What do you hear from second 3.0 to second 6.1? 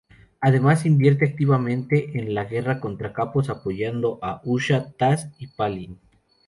Caos apoyando a Usha, Tas y Palin.